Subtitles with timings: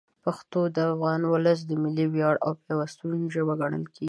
[0.23, 3.99] پښتو د افغان ولس د ملي ویاړ او پیوستون ژبه ګڼل کېږي.